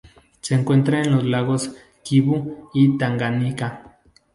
[0.39, 3.99] Se encuentra en los lagos Kivu y Tanganika.